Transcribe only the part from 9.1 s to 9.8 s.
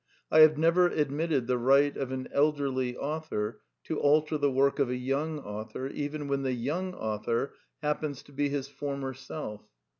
self.